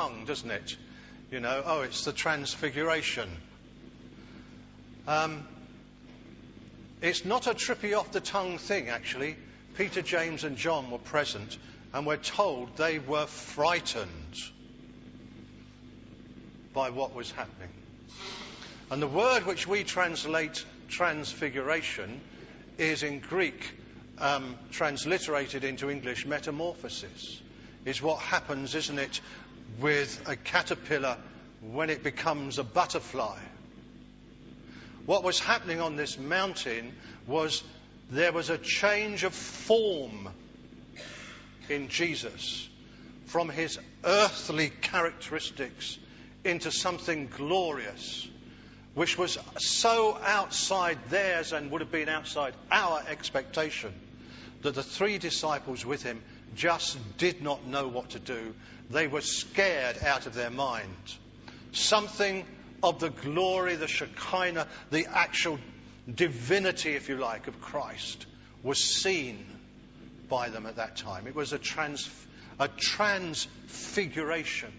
tongue, 0.00 0.24
doesn't 0.24 0.50
it? 0.50 0.76
You 1.30 1.40
know, 1.40 1.62
oh, 1.64 1.82
it's 1.82 2.04
the 2.04 2.12
transfiguration. 2.12 3.28
Um, 5.06 5.46
it's 7.02 7.26
not 7.26 7.46
a 7.46 7.50
trippy 7.50 7.96
off 7.96 8.10
the 8.10 8.20
tongue 8.20 8.56
thing, 8.56 8.88
actually. 8.88 9.36
Peter, 9.76 10.00
James, 10.00 10.44
and 10.44 10.56
John 10.56 10.90
were 10.90 10.98
present, 10.98 11.58
and 11.92 12.06
we're 12.06 12.16
told 12.16 12.76
they 12.76 12.98
were 12.98 13.26
frightened 13.26 14.36
by 16.72 16.88
what 16.88 17.14
was 17.14 17.30
happening. 17.32 17.68
And 18.90 19.02
the 19.02 19.06
word 19.06 19.44
which 19.44 19.66
we 19.68 19.84
translate 19.84 20.64
transfiguration 20.88 22.22
is 22.78 23.02
in 23.02 23.20
Greek 23.20 23.70
um, 24.18 24.56
transliterated 24.70 25.62
into 25.62 25.90
English 25.90 26.24
metamorphosis. 26.24 27.38
Is 27.84 28.02
what 28.02 28.18
happens, 28.18 28.74
isn't 28.74 28.98
it, 28.98 29.20
with 29.80 30.22
a 30.26 30.36
caterpillar 30.36 31.16
when 31.60 31.90
it 31.90 32.02
becomes 32.02 32.58
a 32.58 32.64
butterfly. 32.64 33.38
What 35.06 35.24
was 35.24 35.38
happening 35.38 35.80
on 35.80 35.96
this 35.96 36.18
mountain 36.18 36.92
was 37.26 37.62
there 38.10 38.32
was 38.32 38.50
a 38.50 38.58
change 38.58 39.24
of 39.24 39.34
form 39.34 40.28
in 41.68 41.88
Jesus 41.88 42.68
from 43.26 43.48
his 43.48 43.78
earthly 44.04 44.70
characteristics 44.70 45.98
into 46.44 46.70
something 46.70 47.28
glorious, 47.36 48.28
which 48.94 49.16
was 49.16 49.38
so 49.58 50.18
outside 50.24 50.98
theirs 51.08 51.52
and 51.52 51.70
would 51.70 51.80
have 51.80 51.92
been 51.92 52.08
outside 52.08 52.54
our 52.70 53.02
expectation 53.08 53.92
that 54.62 54.74
the 54.74 54.82
three 54.82 55.18
disciples 55.18 55.86
with 55.86 56.02
him 56.02 56.20
just 56.54 56.98
did 57.18 57.42
not 57.42 57.66
know 57.66 57.88
what 57.88 58.10
to 58.10 58.18
do. 58.18 58.54
They 58.90 59.06
were 59.06 59.20
scared 59.20 60.02
out 60.02 60.26
of 60.26 60.34
their 60.34 60.50
mind. 60.50 60.94
Something 61.72 62.44
of 62.82 62.98
the 62.98 63.10
glory, 63.10 63.76
the 63.76 63.88
Shekinah, 63.88 64.66
the 64.90 65.06
actual 65.06 65.58
divinity, 66.12 66.94
if 66.94 67.08
you 67.08 67.16
like, 67.16 67.46
of 67.46 67.60
Christ 67.60 68.26
was 68.62 68.78
seen 68.78 69.44
by 70.28 70.48
them 70.48 70.66
at 70.66 70.76
that 70.76 70.96
time. 70.96 71.26
It 71.26 71.34
was 71.34 71.52
a, 71.52 71.58
trans, 71.58 72.08
a 72.58 72.68
transfiguration. 72.68 74.72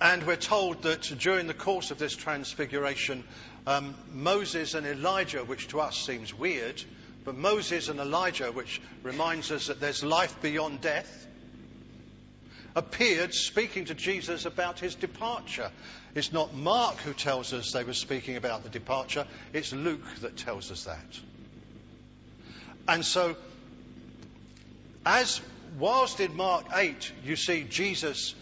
And 0.00 0.26
we're 0.26 0.36
told 0.36 0.82
that 0.82 1.02
during 1.18 1.46
the 1.46 1.54
course 1.54 1.90
of 1.90 1.98
this 1.98 2.14
transfiguration, 2.14 3.24
um, 3.66 3.94
Moses 4.12 4.74
and 4.74 4.86
Elijah, 4.86 5.42
which 5.42 5.68
to 5.68 5.80
us 5.80 5.96
seems 5.96 6.34
weird, 6.34 6.82
but 7.26 7.36
Moses 7.36 7.88
and 7.88 7.98
Elijah, 7.98 8.52
which 8.52 8.80
reminds 9.02 9.50
us 9.50 9.66
that 9.66 9.80
there's 9.80 10.04
life 10.04 10.40
beyond 10.40 10.80
death, 10.80 11.26
appeared 12.76 13.34
speaking 13.34 13.86
to 13.86 13.94
Jesus 13.94 14.46
about 14.46 14.78
his 14.78 14.94
departure. 14.94 15.72
It's 16.14 16.32
not 16.32 16.54
Mark 16.54 16.98
who 16.98 17.12
tells 17.12 17.52
us 17.52 17.72
they 17.72 17.82
were 17.82 17.94
speaking 17.94 18.36
about 18.36 18.62
the 18.62 18.68
departure, 18.68 19.26
it's 19.52 19.72
Luke 19.72 20.06
that 20.20 20.36
tells 20.36 20.70
us 20.70 20.84
that. 20.84 21.20
And 22.86 23.04
so, 23.04 23.34
as 25.04 25.40
whilst 25.80 26.20
in 26.20 26.36
Mark 26.36 26.66
8 26.72 27.12
you 27.24 27.34
see 27.34 27.64
Jesus 27.64 28.36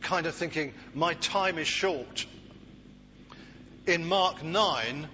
kind 0.00 0.26
of 0.26 0.34
thinking, 0.36 0.72
my 0.94 1.14
time 1.14 1.58
is 1.58 1.66
short, 1.66 2.24
in 3.84 4.06
Mark 4.06 4.44
9 4.44 5.08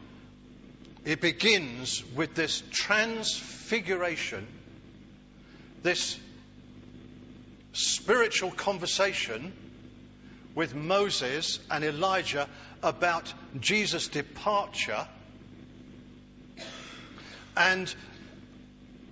it 1.05 1.21
begins 1.21 2.03
with 2.15 2.35
this 2.35 2.63
transfiguration, 2.71 4.47
this 5.83 6.19
spiritual 7.73 8.51
conversation 8.51 9.53
with 10.55 10.75
Moses 10.75 11.59
and 11.71 11.85
Elijah 11.85 12.49
about 12.83 13.33
Jesus' 13.61 14.09
departure. 14.09 15.07
And 17.57 17.93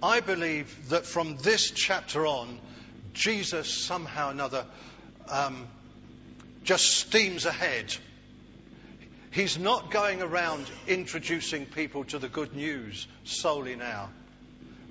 I 0.02 0.20
believe 0.20 0.88
that 0.88 1.04
from 1.04 1.36
this 1.38 1.70
chapter 1.70 2.26
on, 2.26 2.58
Jesus 3.12 3.72
somehow 3.72 4.28
or 4.28 4.30
another 4.32 4.64
um, 5.28 5.68
just 6.64 6.96
steams 6.96 7.44
ahead. 7.44 7.94
He's 9.32 9.58
not 9.58 9.90
going 9.90 10.20
around 10.20 10.70
introducing 10.86 11.64
people 11.64 12.04
to 12.04 12.18
the 12.18 12.28
good 12.28 12.54
news 12.54 13.06
solely 13.24 13.76
now. 13.76 14.10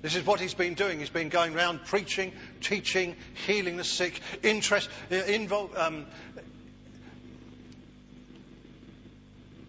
This 0.02 0.16
is 0.16 0.26
what 0.26 0.40
he's 0.40 0.52
been 0.52 0.74
doing. 0.74 0.98
He's 0.98 1.10
been 1.10 1.28
going 1.28 1.54
around 1.54 1.84
preaching, 1.84 2.32
teaching, 2.60 3.14
healing 3.46 3.76
the 3.76 3.84
sick, 3.84 4.20
interest, 4.42 4.90
uh, 5.12 5.14
involve, 5.14 5.76
um, 5.76 6.06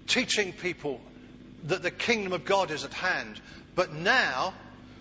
teaching 0.07 0.53
people 0.53 0.99
that 1.65 1.83
the 1.83 1.91
kingdom 1.91 2.33
of 2.33 2.43
God 2.43 2.71
is 2.71 2.83
at 2.83 2.93
hand. 2.93 3.39
But 3.75 3.93
now, 3.93 4.55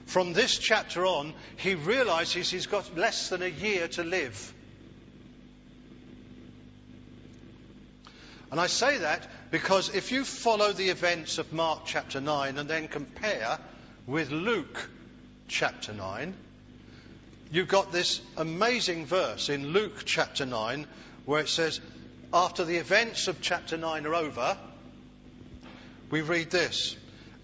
from 0.04 0.34
this 0.34 0.58
chapter 0.58 1.06
on, 1.06 1.32
he 1.56 1.76
realizes 1.76 2.50
he's 2.50 2.66
got 2.66 2.94
less 2.94 3.30
than 3.30 3.40
a 3.40 3.48
year 3.48 3.88
to 3.88 4.04
live. 4.04 4.52
And 8.50 8.60
I 8.60 8.66
say 8.66 8.98
that 8.98 9.26
because 9.52 9.94
if 9.94 10.10
you 10.12 10.24
follow 10.24 10.72
the 10.72 10.88
events 10.88 11.36
of 11.36 11.52
Mark 11.52 11.82
chapter 11.84 12.22
9 12.22 12.56
and 12.56 12.68
then 12.68 12.88
compare 12.88 13.58
with 14.06 14.30
Luke 14.30 14.88
chapter 15.46 15.92
9, 15.92 16.32
you've 17.52 17.68
got 17.68 17.92
this 17.92 18.22
amazing 18.38 19.04
verse 19.04 19.50
in 19.50 19.68
Luke 19.68 20.04
chapter 20.06 20.46
9 20.46 20.86
where 21.26 21.42
it 21.42 21.50
says, 21.50 21.82
After 22.32 22.64
the 22.64 22.76
events 22.76 23.28
of 23.28 23.42
chapter 23.42 23.76
9 23.76 24.06
are 24.06 24.14
over, 24.14 24.56
we 26.10 26.22
read 26.22 26.50
this. 26.50 26.96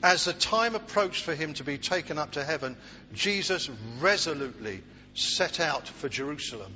As 0.03 0.25
the 0.25 0.33
time 0.33 0.75
approached 0.75 1.25
for 1.25 1.35
him 1.35 1.53
to 1.55 1.65
be 1.65 1.77
taken 1.77 2.17
up 2.17 2.33
to 2.33 2.45
heaven, 2.45 2.79
Jesus 3.13 3.69
resolutely 4.01 4.83
set 5.13 5.61
out 5.61 5.87
for 5.87 6.09
Jerusalem. 6.09 6.73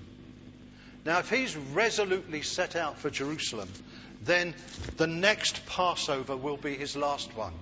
Now, 1.07 1.21
if 1.21 1.31
he's 1.31 1.57
resolutely 1.57 2.43
set 2.43 2.77
out 2.77 2.99
for 2.99 3.09
Jerusalem, 3.09 3.71
then 4.25 4.55
the 4.97 5.07
next 5.07 5.67
Passover 5.67 6.37
will 6.37 6.57
be 6.57 6.77
his 6.77 6.97
last 6.97 7.37
one. 7.37 7.55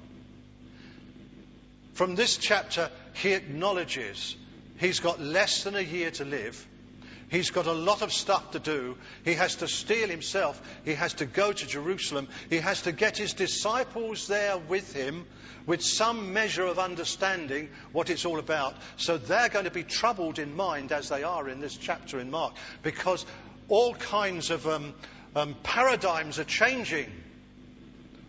From 1.95 2.15
this 2.15 2.37
chapter, 2.37 2.91
he 3.15 3.33
acknowledges 3.33 4.37
he's 4.79 5.01
got 5.01 5.21
less 5.21 5.65
than 5.65 5.77
a 5.77 5.81
year 5.81 6.11
to 6.13 6.25
live. 6.25 6.67
He's 7.29 7.51
got 7.51 7.67
a 7.67 7.73
lot 7.73 8.03
of 8.03 8.13
stuff 8.13 8.53
to 8.53 8.59
do. 8.59 8.97
He 9.25 9.35
has 9.35 9.57
to 9.57 9.69
steel 9.69 10.09
himself. 10.09 10.61
He 10.85 10.95
has 10.95 11.15
to 11.15 11.27
go 11.27 11.53
to 11.53 11.67
Jerusalem. 11.67 12.27
He 12.49 12.57
has 12.57 12.83
to 12.83 12.93
get 12.93 13.17
his 13.17 13.35
disciples 13.35 14.27
there 14.27 14.59
with 14.59 14.93
him 14.93 15.27
with 15.65 15.83
some 15.83 16.33
measure 16.33 16.65
of 16.65 16.81
understanding 16.81 17.69
what 17.93 18.11
it's 18.11 18.25
all 18.25 18.41
about. 18.41 18.75
So 18.97 19.17
they're 19.17 19.49
going 19.49 19.67
to 19.67 19.71
be 19.71 19.85
troubled 19.85 20.41
in 20.41 20.57
mind 20.57 20.91
as 20.91 21.09
they 21.09 21.23
are 21.23 21.49
in 21.49 21.61
this 21.61 21.77
chapter 21.77 22.19
in 22.19 22.33
Mark 22.33 22.55
because 22.83 23.25
all 23.69 23.95
kinds 23.95 24.51
of 24.51 24.67
um, 24.67 24.95
um, 25.35 25.55
paradigms 25.63 26.39
are 26.39 26.45
changing. 26.45 27.11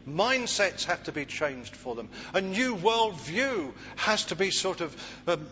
Mindsets 0.08 0.86
have 0.86 1.04
to 1.04 1.12
be 1.12 1.26
changed 1.26 1.76
for 1.76 1.96
them. 1.96 2.10
A 2.34 2.42
new 2.42 2.76
worldview 2.76 3.72
has 3.98 4.26
to 4.26 4.36
be 4.36 4.50
sort 4.50 4.82
of 4.82 4.96
um, 5.28 5.48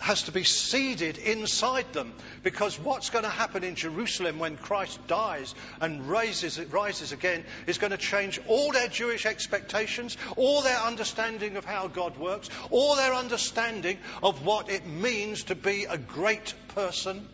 has 0.00 0.24
to 0.24 0.32
be 0.32 0.44
seeded 0.44 1.18
inside 1.18 1.92
them 1.92 2.12
because 2.42 2.78
what's 2.78 3.10
going 3.10 3.24
to 3.24 3.30
happen 3.30 3.64
in 3.64 3.74
Jerusalem 3.74 4.38
when 4.38 4.56
Christ 4.56 4.98
dies 5.06 5.54
and 5.80 6.08
raises, 6.08 6.60
rises 6.60 7.12
again 7.12 7.44
is 7.66 7.78
going 7.78 7.92
to 7.92 7.96
change 7.96 8.40
all 8.46 8.72
their 8.72 8.88
Jewish 8.88 9.24
expectations, 9.24 10.16
all 10.36 10.62
their 10.62 10.78
understanding 10.78 11.56
of 11.56 11.64
how 11.64 11.88
God 11.88 12.18
works, 12.18 12.50
all 12.70 12.96
their 12.96 13.14
understanding 13.14 13.98
of 14.22 14.44
what 14.44 14.68
it 14.68 14.86
means 14.86 15.44
to 15.44 15.54
be 15.54 15.86
a 15.88 15.96
great 15.96 16.54
person 16.68 17.26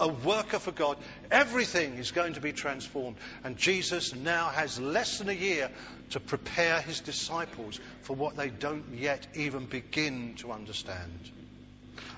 a 0.00 0.08
worker 0.08 0.58
for 0.58 0.72
God. 0.72 0.96
Everything 1.30 1.94
is 1.94 2.10
going 2.10 2.34
to 2.34 2.40
be 2.40 2.52
transformed. 2.52 3.16
And 3.44 3.56
Jesus 3.56 4.14
now 4.14 4.48
has 4.48 4.80
less 4.80 5.18
than 5.18 5.28
a 5.28 5.32
year 5.32 5.70
to 6.10 6.20
prepare 6.20 6.80
his 6.80 7.00
disciples 7.00 7.80
for 8.02 8.14
what 8.14 8.36
they 8.36 8.48
don't 8.48 8.94
yet 8.94 9.26
even 9.34 9.66
begin 9.66 10.34
to 10.38 10.52
understand. 10.52 11.30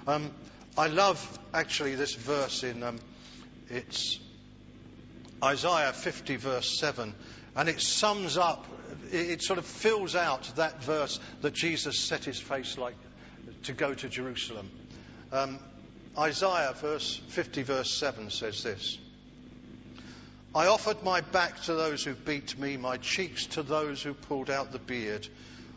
Um, 0.07 0.31
I 0.77 0.87
love 0.87 1.39
actually 1.53 1.95
this 1.95 2.15
verse 2.15 2.63
in 2.63 2.83
um, 2.83 2.99
it's 3.69 4.19
Isaiah 5.43 5.93
50 5.93 6.37
verse 6.37 6.79
7 6.79 7.15
and 7.57 7.69
it 7.69 7.81
sums 7.81 8.37
up 8.37 8.67
it, 9.13 9.43
sort 9.43 9.59
of 9.59 9.67
fills 9.67 10.15
out 10.15 10.43
that 10.57 10.83
verse 10.83 11.19
that 11.43 11.55
Jesus 11.55 11.99
set 11.99 12.25
his 12.25 12.39
face 12.39 12.79
like 12.79 12.95
to 13.65 13.73
go 13.73 13.95
to 13.95 14.09
Jerusalem. 14.09 14.71
Um, 15.33 15.59
Isaiah 16.19 16.75
verse 16.81 17.21
50 17.29 17.63
verse 17.63 17.99
7 17.99 18.31
says 18.31 18.63
this. 18.63 18.99
I 20.55 20.67
offered 20.67 21.03
my 21.05 21.21
back 21.21 21.63
to 21.63 21.75
those 21.75 22.03
who 22.03 22.15
beat 22.15 22.59
me, 22.59 22.77
my 22.77 22.97
cheeks 22.97 23.47
to 23.47 23.63
those 23.63 24.03
who 24.03 24.15
pulled 24.15 24.51
out 24.51 24.73
the 24.73 24.81
beard. 24.81 25.29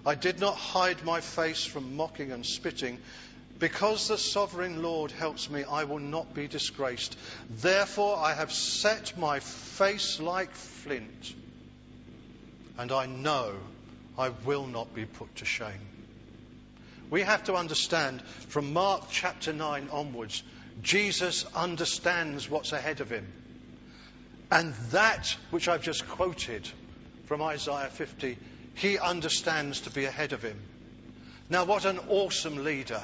I 0.05 0.15
did 0.15 0.39
not 0.39 0.55
hide 0.55 1.03
my 1.03 1.21
face 1.21 1.63
from 1.63 1.95
mocking 1.95 2.31
and 2.31 2.45
spitting. 2.45 2.97
Because 3.59 4.07
the 4.07 4.17
sovereign 4.17 4.81
Lord 4.81 5.11
helps 5.11 5.49
me, 5.49 5.63
I 5.63 5.83
will 5.83 5.99
not 5.99 6.33
be 6.33 6.47
disgraced. 6.47 7.15
Therefore, 7.49 8.17
I 8.17 8.33
have 8.33 8.51
set 8.51 9.17
my 9.17 9.39
face 9.39 10.19
like 10.19 10.51
flint, 10.51 11.35
and 12.77 12.91
I 12.91 13.05
know 13.05 13.53
I 14.17 14.29
will 14.43 14.65
not 14.65 14.93
be 14.95 15.05
put 15.05 15.33
to 15.35 15.45
shame. 15.45 15.92
We 17.09 17.21
have 17.21 17.43
to 17.45 17.55
understand 17.55 18.21
from 18.21 18.73
Mark 18.73 19.03
chapter 19.09 19.53
9 19.53 19.89
onwards, 19.91 20.43
Jesus 20.81 21.45
understands 21.55 22.49
what's 22.49 22.71
ahead 22.71 23.01
of 23.01 23.09
him. 23.09 23.31
And 24.51 24.73
that 24.91 25.35
which 25.51 25.67
I've 25.67 25.83
just 25.83 26.07
quoted 26.07 26.67
from 27.25 27.41
Isaiah 27.41 27.89
50, 27.89 28.37
he 28.75 28.97
understands 28.97 29.81
to 29.81 29.89
be 29.89 30.05
ahead 30.05 30.33
of 30.33 30.41
him. 30.41 30.59
Now, 31.49 31.65
what 31.65 31.85
an 31.85 31.99
awesome 32.09 32.63
leader. 32.63 33.01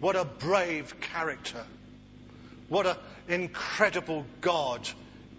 What 0.00 0.16
a 0.16 0.24
brave 0.24 1.00
character. 1.00 1.64
What 2.68 2.86
an 2.86 2.96
incredible 3.28 4.24
God 4.40 4.88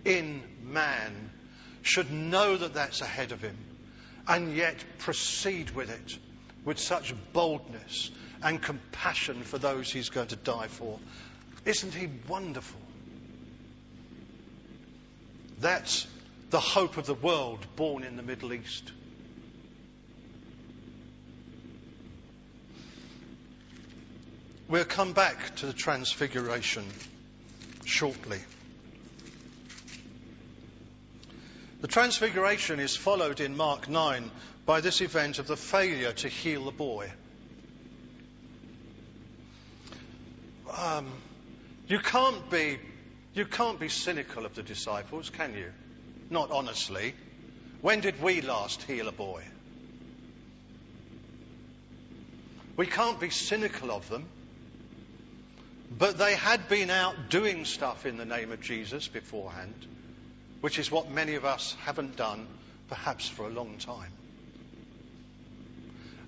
in 0.06 0.42
man 0.64 1.32
should 1.82 2.12
know 2.12 2.58
that 2.58 2.74
that's 2.74 3.02
ahead 3.02 3.32
of 3.32 3.42
him 3.42 3.58
and 4.28 4.56
yet 4.56 4.76
proceed 5.00 5.72
with 5.72 5.90
it 5.90 6.18
with 6.66 6.80
such 6.80 7.14
boldness 7.34 8.12
and 8.44 8.62
compassion 8.62 9.44
for 9.44 9.58
those 9.58 9.92
he's 9.92 10.10
going 10.10 10.28
to 10.28 10.36
die 10.36 10.68
for. 10.68 11.00
Isn't 11.66 11.94
he 11.94 12.10
wonderful? 12.28 12.80
That's 15.60 16.08
the 16.50 16.60
hope 16.60 16.98
of 16.98 17.06
the 17.06 17.14
world 17.14 17.66
born 17.76 18.04
in 18.04 18.16
the 18.16 18.24
Middle 18.24 18.54
East. 18.54 18.92
We'll 24.70 24.86
come 24.86 25.14
back 25.14 25.56
to 25.58 25.66
the 25.66 25.74
Transfiguration 25.74 26.86
shortly. 27.86 28.40
The 31.82 31.88
Transfiguration 31.88 32.80
is 32.80 32.96
followed 32.96 33.40
in 33.40 33.58
Mark 33.58 33.90
9 33.90 34.30
by 34.70 34.82
this 34.82 35.02
event 35.02 35.40
of 35.40 35.48
the 35.48 35.58
failure 35.58 36.12
to 36.12 36.28
heal 36.30 36.66
the 36.66 36.72
boy. 36.72 37.10
Um, 40.72 41.08
you 41.88 41.98
can't 41.98 42.52
be 42.52 42.78
you 43.34 43.46
can't 43.46 43.80
be 43.80 43.90
cynical 43.90 44.46
of 44.46 44.54
the 44.54 44.62
disciples, 44.62 45.32
can 45.32 45.56
you? 45.56 45.72
Not 46.30 46.52
honestly. 46.52 47.16
When 47.82 48.02
did 48.02 48.22
we 48.22 48.42
last 48.42 48.84
heal 48.84 49.08
a 49.08 49.12
boy? 49.12 49.44
We 52.78 52.86
can't 52.86 53.20
be 53.20 53.32
cynical 53.32 53.90
of 53.90 54.08
them. 54.08 54.28
But 55.98 56.20
they 56.20 56.36
had 56.36 56.70
been 56.70 56.92
out 56.92 57.32
doing 57.32 57.66
stuff 57.66 58.06
in 58.06 58.18
the 58.18 58.26
name 58.26 58.52
of 58.52 58.62
Jesus 58.62 59.08
beforehand, 59.08 59.88
which 60.62 60.78
is 60.78 60.92
what 60.92 61.10
many 61.10 61.34
of 61.34 61.44
us 61.44 61.76
haven't 61.86 62.18
done, 62.18 62.46
perhaps 62.88 63.28
for 63.28 63.48
a 63.48 63.50
long 63.50 63.80
time. 63.80 64.12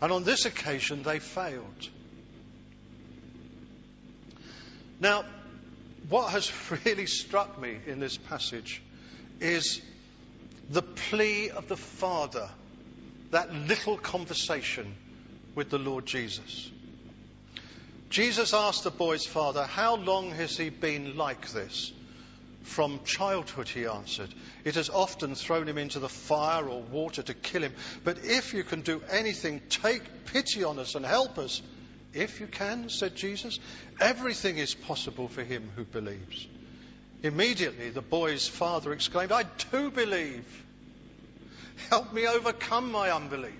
And 0.01 0.12
on 0.12 0.24
this 0.24 0.45
occasion, 0.45 1.03
they 1.03 1.19
failed. 1.19 1.89
Now, 5.00 5.25
what 6.09 6.31
has 6.31 6.51
really 6.86 7.06
struck 7.06 7.59
me 7.59 7.77
in 7.86 8.00
this 8.00 8.18
passage 8.18 8.81
is 9.39 9.81
the 10.69 10.81
plea 10.81 11.50
of 11.50 11.68
the 11.68 11.77
Father, 11.77 12.50
that 13.31 13.53
little 13.53 13.98
conversation 13.98 14.95
with 15.56 15.69
the 15.69 15.80
Lord 15.80 16.06
Jesus. 16.06 16.71
Jesus 18.09 18.53
asked 18.53 18.83
the 18.83 18.92
boy's 18.92 19.25
father, 19.25 19.63
How 19.63 19.95
long 19.95 20.31
has 20.31 20.57
he 20.57 20.69
been 20.69 21.15
like 21.15 21.50
this? 21.51 21.92
From 22.63 23.00
childhood, 23.06 23.69
he 23.69 23.86
answered. 23.86 24.33
It 24.63 24.75
has 24.75 24.90
often 24.90 25.36
thrown 25.36 25.68
him 25.68 25.78
into 25.78 26.00
the 26.00 26.10
fire 26.10 26.68
or 26.68 26.81
water 26.81 27.24
to 27.24 27.34
kill 27.34 27.63
him. 27.63 27.74
But 28.04 28.19
if 28.24 28.54
you 28.54 28.63
can 28.63 28.81
do 28.81 29.02
anything, 29.10 29.62
take 29.69 30.25
pity 30.25 30.63
on 30.63 30.80
us 30.80 30.96
and 30.96 31.06
help 31.06 31.38
us. 31.38 31.62
If 32.13 32.40
you 32.40 32.48
can, 32.48 32.90
said 32.90 33.16
Jesus, 33.16 33.60
everything 34.00 34.58
is 34.58 34.75
possible 34.75 35.28
for 35.28 35.44
him 35.44 35.69
who 35.75 35.84
believes. 35.84 36.48
Immediately, 37.24 37.92
the 37.92 38.02
boy's 38.02 38.48
father 38.48 38.92
exclaimed, 38.94 39.31
I 39.31 39.44
do 39.72 39.92
believe. 39.92 40.46
Help 41.90 42.13
me 42.13 42.28
overcome 42.28 42.92
my 42.92 43.12
unbelief. 43.12 43.54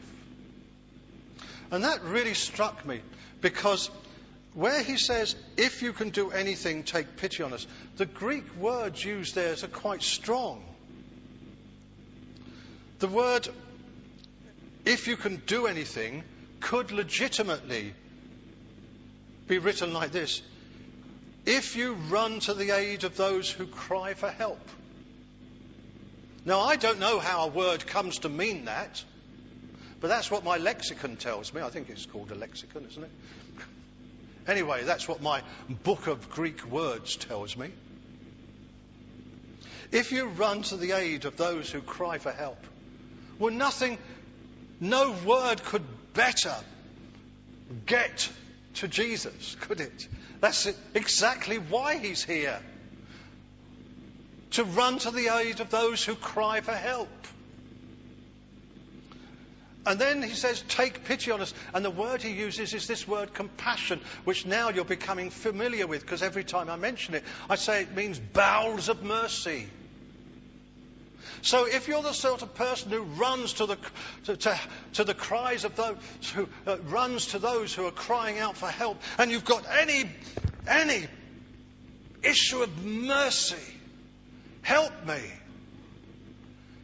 And 1.72 1.84
that 1.84 2.04
really 2.04 2.34
struck 2.34 2.86
me 2.86 3.02
because 3.40 3.90
where 4.54 4.84
he 4.84 4.98
says, 4.98 5.36
if 5.56 5.82
you 5.82 5.94
can 5.94 6.10
do 6.10 6.32
anything, 6.32 6.84
take 6.84 7.18
pity 7.18 7.42
on 7.44 7.54
us, 7.54 7.66
the 7.96 8.06
Greek 8.06 8.44
words 8.58 9.04
used 9.04 9.36
there 9.36 9.54
are 9.54 9.68
quite 9.68 10.04
strong. 10.04 10.62
The 13.02 13.08
word, 13.08 13.50
if 14.86 15.08
you 15.08 15.18
can 15.18 15.38
do 15.48 15.66
anything, 15.66 16.24
could 16.60 16.92
legitimately 16.92 17.96
be 19.48 19.58
written 19.58 19.92
like 19.92 20.12
this 20.12 20.44
If 21.44 21.76
you 21.76 21.94
run 21.94 22.42
to 22.42 22.54
the 22.54 22.70
aid 22.70 23.04
of 23.04 23.18
those 23.18 23.50
who 23.50 23.66
cry 23.66 24.14
for 24.14 24.30
help. 24.30 24.62
Now, 26.46 26.60
I 26.60 26.76
don't 26.76 27.00
know 27.00 27.18
how 27.18 27.46
a 27.46 27.48
word 27.48 27.88
comes 27.88 28.20
to 28.20 28.30
mean 28.30 28.66
that, 28.66 29.04
but 30.00 30.10
that's 30.10 30.30
what 30.30 30.44
my 30.44 30.58
lexicon 30.58 31.16
tells 31.18 31.56
me. 31.56 31.62
I 31.64 31.72
think 31.72 31.90
it's 31.90 32.06
called 32.06 32.32
a 32.32 32.36
lexicon, 32.36 32.86
isn't 32.88 33.04
it? 33.04 33.12
Anyway, 34.48 34.84
that's 34.84 35.08
what 35.08 35.24
my 35.24 35.42
book 35.68 36.06
of 36.06 36.30
Greek 36.30 36.68
words 36.68 37.16
tells 37.16 37.58
me. 37.58 37.72
If 39.92 40.12
you 40.12 40.28
run 40.28 40.62
to 40.64 40.78
the 40.78 40.92
aid 40.92 41.26
of 41.26 41.36
those 41.36 41.72
who 41.72 41.82
cry 41.82 42.20
for 42.20 42.32
help, 42.32 42.64
well, 43.42 43.52
nothing, 43.52 43.98
no 44.80 45.16
word 45.26 45.64
could 45.64 45.84
better 46.14 46.56
get 47.88 48.30
to 48.76 48.88
Jesus, 48.88 49.58
could 49.62 49.82
it? 49.82 50.08
That's 50.40 50.72
exactly 50.94 51.58
why 51.58 51.98
he's 51.98 52.24
here. 52.24 52.60
To 54.52 54.64
run 54.64 55.00
to 55.00 55.12
the 55.12 55.36
aid 55.36 55.60
of 55.60 55.72
those 55.72 56.06
who 56.06 56.14
cry 56.14 56.62
for 56.62 56.74
help. 56.74 57.10
And 59.88 59.98
then 59.98 60.22
he 60.22 60.36
says, 60.36 60.62
Take 60.68 61.06
pity 61.06 61.32
on 61.32 61.42
us. 61.42 61.52
And 61.74 61.84
the 61.84 61.90
word 61.90 62.22
he 62.22 62.34
uses 62.34 62.76
is 62.76 62.86
this 62.86 63.08
word 63.08 63.34
compassion, 63.34 64.00
which 64.24 64.46
now 64.46 64.70
you're 64.70 64.86
becoming 64.86 65.32
familiar 65.32 65.88
with 65.88 66.02
because 66.02 66.22
every 66.22 66.44
time 66.44 66.70
I 66.70 66.76
mention 66.76 67.16
it, 67.16 67.24
I 67.50 67.56
say 67.56 67.82
it 67.82 67.96
means 67.96 68.20
bowels 68.20 68.90
of 68.90 69.02
mercy. 69.02 69.68
So 71.42 71.66
if 71.66 71.88
you're 71.88 72.04
the 72.04 72.14
sort 72.14 72.42
of 72.42 72.54
person 72.56 72.92
who 72.92 73.02
runs 73.02 73.54
to 73.54 73.66
the, 73.66 73.78
to, 74.26 74.38
to, 74.38 74.60
to 74.94 75.04
the 75.04 75.14
cries 75.14 75.64
of 75.64 75.76
those 75.76 75.98
who 76.34 76.48
uh, 76.68 76.78
runs 76.86 77.28
to 77.28 77.40
those 77.40 77.74
who 77.74 77.86
are 77.86 77.92
crying 77.92 78.40
out 78.40 78.58
for 78.58 78.68
help, 78.68 79.02
and 79.18 79.32
you've 79.32 79.46
got 79.46 79.66
any, 79.70 80.10
any 80.68 81.08
issue 82.24 82.62
of 82.62 82.86
mercy, 82.86 83.56
help 84.62 85.06
me. 85.06 85.22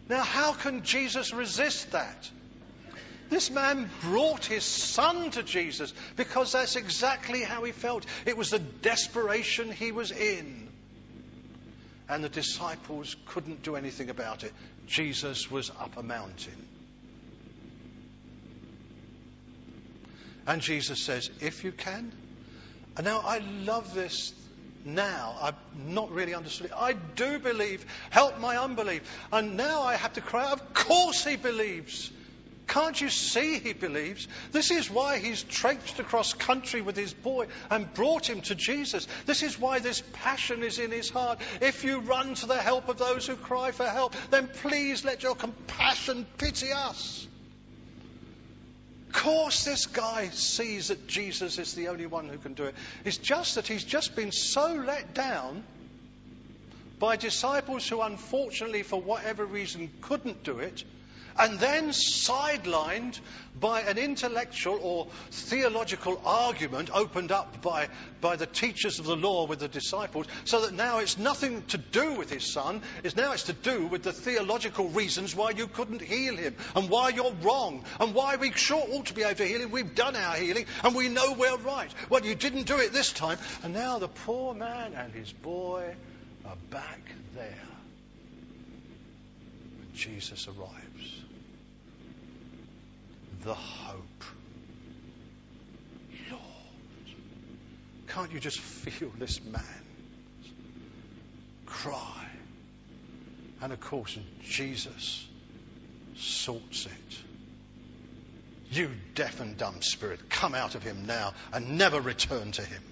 Now, 0.10 0.24
how 0.24 0.54
can 0.54 0.84
Jesus 0.84 1.34
resist 1.34 1.92
that? 1.92 2.30
This 3.30 3.51
man 3.51 3.89
brought 4.01 4.46
his 4.46 4.63
son 4.63 5.32
to 5.32 5.44
Jesus 5.44 5.94
because 6.16 6.54
that's 6.54 6.77
exactly 6.77 7.44
how 7.44 7.63
he 7.63 7.74
felt. 7.74 8.06
It 8.25 8.38
was 8.38 8.51
the 8.51 8.60
desperation 8.60 9.72
he 9.72 9.92
was 9.92 10.12
in. 10.12 10.70
And 12.10 12.24
the 12.24 12.30
disciples 12.30 13.16
couldn't 13.26 13.64
do 13.64 13.76
anything 13.76 14.10
about 14.10 14.44
it. 14.44 14.54
Jesus 14.86 15.52
was 15.52 15.70
up 15.70 15.98
a 15.98 16.04
mountain. 16.04 16.56
And 20.46 20.62
Jesus 20.62 21.04
says, 21.04 21.30
If 21.42 21.64
you 21.64 21.72
can. 21.74 22.14
And 22.96 23.06
now 23.06 23.22
I 23.24 23.40
love 23.40 23.94
this 23.94 24.34
now. 24.86 25.36
I've 25.42 25.56
not 25.76 26.10
really 26.12 26.34
understood 26.34 26.68
it. 26.68 26.74
I 26.76 26.94
do 26.94 27.38
believe. 27.38 27.86
Help 28.10 28.40
my 28.40 28.58
unbelief. 28.58 29.02
And 29.32 29.58
now 29.58 29.82
I 29.82 29.96
have 29.96 30.14
to 30.14 30.22
cry, 30.22 30.52
Of 30.52 30.74
course 30.74 31.26
he 31.26 31.36
believes. 31.36 32.12
Can't 32.68 33.00
you 33.00 33.10
see 33.10 33.60
he 33.60 33.72
believes? 33.72 34.28
This 34.52 34.72
is 34.72 34.92
why 34.92 35.20
he's 35.20 35.42
traipsed 35.42 36.00
across 36.00 36.34
country 36.34 36.82
with 36.82 36.98
his 36.98 37.14
boy 37.14 37.48
and 37.72 37.92
brought 37.94 38.30
him 38.30 38.42
to 38.42 38.56
Jesus. 38.56 39.08
This 39.26 39.42
is 39.42 39.58
why 39.58 39.80
this 39.80 40.04
passion 40.14 40.64
is 40.64 40.78
in 40.78 40.92
his 40.92 41.10
heart. 41.10 41.40
If 41.62 41.86
you 41.86 42.00
run 42.00 42.36
to 42.36 42.46
the 42.46 42.58
help 42.58 42.90
of 42.90 42.98
those 42.98 43.26
who 43.26 43.38
cry 43.38 43.72
for 43.72 43.86
help, 43.86 44.16
then 44.32 44.50
please 44.62 45.06
let 45.06 45.24
your 45.24 45.36
compassion 45.36 46.26
pity 46.38 46.74
us. 46.74 47.26
Of 49.08 49.14
course, 49.14 49.64
this 49.64 49.86
guy 49.86 50.28
sees 50.30 50.90
that 50.90 51.08
Jesus 51.08 51.58
is 51.60 51.74
the 51.74 51.88
only 51.88 52.06
one 52.06 52.28
who 52.28 52.38
can 52.38 52.54
do 52.54 52.66
it. 52.66 52.76
It's 53.06 53.18
just 53.18 53.56
that 53.56 53.68
he's 53.68 53.86
just 53.86 54.14
been 54.14 54.34
so 54.34 54.74
let 54.86 55.14
down 55.14 55.64
by 57.00 57.16
disciples 57.16 57.88
who, 57.88 58.02
unfortunately, 58.02 58.84
for 58.84 59.00
whatever 59.00 59.46
reason, 59.46 59.90
couldn't 60.02 60.44
do 60.44 60.60
it 60.60 60.84
and 61.39 61.60
then 61.60 61.89
sidelined 61.89 63.20
by 63.60 63.82
an 63.82 63.98
intellectual 63.98 64.79
or 64.82 65.08
theological 65.32 66.22
argument 66.25 66.89
opened 66.94 67.32
up 67.32 67.62
by, 67.62 67.88
by 68.22 68.36
the 68.36 68.46
teachers 68.46 69.00
of 69.00 69.06
the 69.06 69.15
law 69.15 69.48
with 69.48 69.60
the 69.60 69.67
disciples, 69.67 70.27
so 70.46 70.62
that 70.62 70.74
now 70.74 71.00
it's 71.00 71.17
nothing 71.17 71.63
to 71.63 71.77
do 71.77 72.13
with 72.13 72.29
his 72.29 72.51
son, 72.51 72.82
it's 73.03 73.15
now 73.15 73.32
it's 73.32 73.44
to 73.44 73.53
do 73.53 73.88
with 73.88 74.03
the 74.03 74.13
theological 74.13 74.89
reasons 74.89 75.36
why 75.36 75.51
you 75.51 75.67
couldn't 75.67 76.01
heal 76.01 76.36
him, 76.36 76.56
and 76.75 76.89
why 76.89 77.10
you're 77.10 77.34
wrong, 77.41 77.84
and 78.00 78.13
why 78.13 78.36
we 78.36 78.51
sure 78.51 78.86
ought 78.91 79.08
to 79.08 79.13
be 79.13 79.24
able 79.24 79.36
to 79.36 79.46
heal 79.46 79.62
him. 79.62 79.72
We've 79.72 79.96
done 79.96 80.15
our 80.15 80.36
healing, 80.36 80.65
and 80.84 80.96
we 80.96 81.10
know 81.10 81.34
we're 81.34 81.58
right. 81.58 81.94
Well, 82.10 82.25
you 82.25 82.36
didn't 82.36 82.67
do 82.67 82.77
it 82.77 82.94
this 82.94 83.12
time, 83.12 83.39
and 83.63 83.74
now 83.74 84.00
the 84.00 84.08
poor 84.08 84.53
man 84.53 84.94
and 84.94 85.13
his 85.13 85.32
boy 85.32 85.96
are 86.46 86.58
back 86.70 87.01
there. 87.36 87.67
When 89.79 89.96
Jesus 89.96 90.48
arrives 90.48 90.87
the 93.48 93.54
hope. 93.54 94.24
Lord, 96.30 96.42
can't 98.08 98.32
you 98.34 98.42
just 98.42 98.60
feel 98.60 99.10
this 99.18 99.42
man 99.42 99.63
cry? 101.66 102.27
And 103.62 103.72
of 103.72 103.80
course, 103.80 104.20
Jesus 104.44 105.25
sorts 106.18 106.88
it. 106.88 106.92
You 108.70 108.92
deaf 109.16 109.39
and 109.39 109.58
dumb 109.58 109.82
spirit, 109.82 110.30
come 110.30 110.54
out 110.54 110.75
of 110.75 110.84
him 110.84 111.06
now 111.06 111.34
and 111.54 111.77
never 111.77 112.01
return 112.01 112.51
to 112.51 112.62
him. 112.62 112.84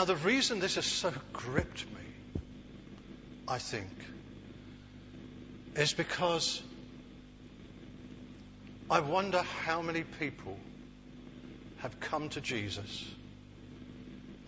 Now, 0.00 0.06
the 0.06 0.16
reason 0.16 0.60
this 0.60 0.76
has 0.76 0.86
so 0.86 1.12
gripped 1.34 1.84
me, 1.92 2.40
I 3.46 3.58
think, 3.58 3.90
is 5.76 5.92
because 5.92 6.62
I 8.88 9.00
wonder 9.00 9.42
how 9.42 9.82
many 9.82 10.04
people 10.18 10.56
have 11.80 12.00
come 12.00 12.30
to 12.30 12.40
Jesus. 12.40 13.04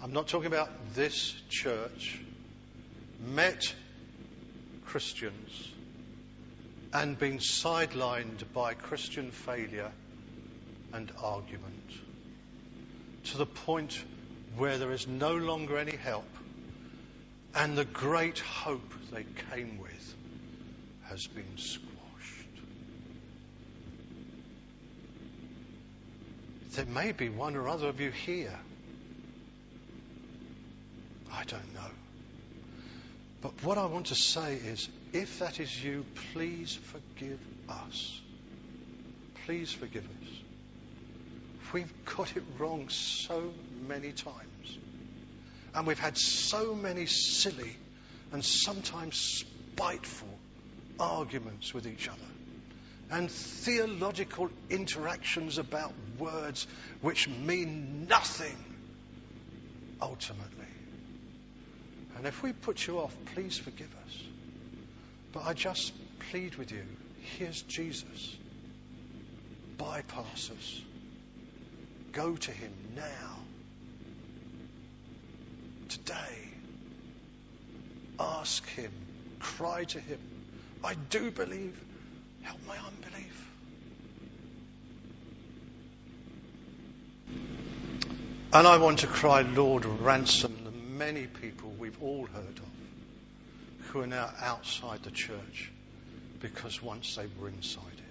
I'm 0.03 0.15
not 0.15 0.27
talking 0.27 0.47
about 0.47 0.71
this 0.95 1.35
church, 1.51 2.19
met 3.23 3.75
Christians 4.87 5.69
and 6.95 7.19
been 7.19 7.41
sidelined 7.41 8.43
by 8.55 8.73
Christian 8.73 9.31
failure 9.31 9.93
and 10.95 11.13
argument 11.23 11.91
to 13.25 13.37
the 13.37 13.45
point 13.45 14.03
where 14.57 14.79
there 14.79 14.93
is 14.93 15.07
no 15.07 15.35
longer 15.35 15.79
any 15.79 15.97
help, 15.97 16.29
and 17.55 17.77
the 17.77 17.85
great 17.85 18.39
hope 18.39 18.93
they 19.13 19.25
came 19.51 19.79
with 19.79 20.15
has 21.09 21.27
been 21.27 21.57
squashed. 21.57 21.89
There 26.73 26.87
may 26.87 27.13
be 27.13 27.29
one 27.29 27.57
or 27.57 27.69
other 27.69 27.89
of 27.89 28.01
you 28.01 28.11
here. 28.11 28.59
I 31.33 31.45
don't 31.45 31.75
know. 31.75 31.91
But 33.43 33.53
what 33.65 33.77
I 33.77 33.87
want 33.87 34.07
to 34.07 34.15
say 34.15 34.55
is 34.55 34.89
if 35.13 35.41
that 35.41 35.61
is 35.61 35.85
you, 35.85 36.07
please 36.33 36.79
forgive 36.85 37.41
us. 37.69 38.21
Please 39.47 39.73
forgive 39.73 40.05
us. 40.05 40.52
We've 41.73 41.93
got 42.05 42.37
it 42.37 42.43
wrong 42.59 42.89
so 42.89 43.53
many 43.89 44.13
times. 44.13 44.79
And 45.75 45.87
we've 45.87 45.99
had 45.99 46.19
so 46.19 46.75
many 46.75 47.07
silly 47.07 47.77
and 48.33 48.45
sometimes 48.45 49.45
spiteful 49.75 50.29
arguments 51.01 51.73
with 51.73 51.87
each 51.87 52.09
other. 52.09 52.19
And 53.11 53.31
theological 53.31 54.51
interactions 54.71 55.59
about 55.59 55.93
words 56.19 56.67
which 57.01 57.29
mean 57.29 58.07
nothing 58.09 58.57
ultimately. 60.01 60.67
And 62.17 62.27
if 62.27 62.43
we 62.43 62.53
put 62.53 62.87
you 62.87 62.99
off, 62.99 63.15
please 63.35 63.59
forgive 63.59 63.91
us. 64.07 64.19
But 65.33 65.45
I 65.47 65.55
just 65.55 65.93
plead 66.31 66.57
with 66.57 66.71
you 66.71 66.85
here's 67.39 67.63
Jesus. 67.63 68.37
Bypass 69.79 70.51
us. 70.51 70.83
Go 72.13 72.37
to 72.37 72.51
him 72.51 72.73
now 72.95 73.43
today. 75.89 76.53
Ask 78.19 78.67
Him. 78.71 78.91
Cry 79.41 79.85
to 79.85 80.01
Him. 80.01 80.19
I 80.85 80.95
do 81.11 81.31
believe. 81.31 81.77
Help 82.43 82.59
my 82.67 82.77
unbelief. 82.77 83.49
And 88.55 88.67
I 88.67 88.77
want 88.77 89.01
to 89.01 89.07
cry, 89.07 89.43
Lord, 89.43 89.85
ransom 89.85 90.57
the 90.65 90.71
many 90.71 91.27
people 91.27 91.73
we've 91.79 92.03
all 92.03 92.27
heard 92.27 92.59
of 92.59 93.89
who 93.89 94.03
are 94.03 94.07
now 94.07 94.31
outside 94.41 95.03
the 95.03 95.11
church 95.11 95.71
because 96.41 96.83
once 96.83 97.15
they 97.17 97.27
were 97.41 97.49
inside. 97.49 98.02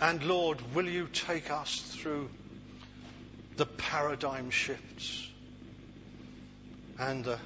And 0.00 0.24
Lord, 0.24 0.58
will 0.74 0.88
you 0.88 1.08
take 1.12 1.50
us 1.50 1.78
through 1.78 2.30
the 3.56 3.66
paradigm 3.66 4.50
shifts 4.50 5.28
and 6.98 7.22
the 7.24 7.38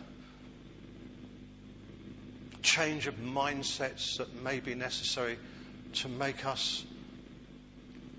change 2.63 3.09
of 3.09 3.17
mindsets 3.17 4.19
that 4.19 4.35
may 4.43 4.61
be 4.61 4.75
necessary 4.75 5.37
to 5.95 6.09
make 6.09 6.47
us 6.47 6.85